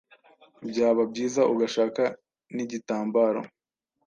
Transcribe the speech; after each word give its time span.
byaba 0.69 1.01
byiza 1.11 1.41
ugashaka 1.53 2.01
n’igitambaro 2.55 3.41